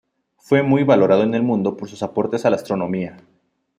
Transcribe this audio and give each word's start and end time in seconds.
Fue 0.37 0.63
muy 0.63 0.83
valorado 0.83 1.21
en 1.21 1.35
el 1.35 1.43
mundo 1.43 1.77
por 1.77 1.87
sus 1.87 2.01
aportes 2.01 2.43
a 2.43 2.49
la 2.49 2.55
astronomía. 2.55 3.17